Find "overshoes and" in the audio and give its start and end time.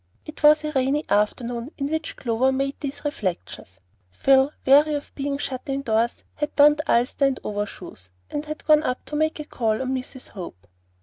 7.43-8.43